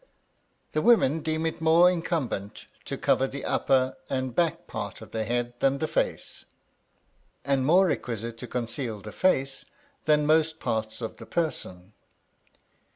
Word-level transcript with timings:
The 0.71 0.81
women 0.81 1.19
deem 1.21 1.45
it 1.45 1.61
more 1.61 1.87
incumbent 1.87 2.65
to 2.85 2.97
cover 2.97 3.27
the 3.27 3.45
upper 3.45 3.97
and 4.09 4.33
back 4.35 4.65
part 4.65 4.99
of 4.99 5.11
the 5.11 5.25
head 5.25 5.53
than 5.59 5.77
the 5.77 5.85
face; 5.87 6.43
and 7.45 7.67
more 7.67 7.85
requisite 7.85 8.39
to 8.39 8.47
conceal 8.47 8.99
the 9.01 9.11
face 9.11 9.63
than 10.05 10.25
most 10.25 10.59
parts 10.59 11.01
of 11.03 11.17
the 11.17 11.27
person. 11.27 11.93